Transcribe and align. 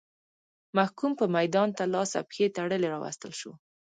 محکوم 0.77 1.11
به 1.19 1.25
میدان 1.37 1.69
ته 1.77 1.83
لاس 1.93 2.11
او 2.19 2.25
پښې 2.29 2.45
تړلی 2.57 2.87
راوستل 2.93 3.31
شو. 3.39 3.51